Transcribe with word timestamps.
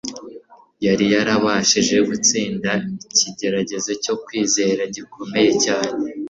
yari 0.85 1.05
yarabashije 1.13 1.95
gutsinda 2.07 2.71
ikigeragezo 3.11 3.91
cyo 4.03 4.15
kwizera 4.23 4.81
gikomeye 4.95 5.51
cyane 5.65 6.05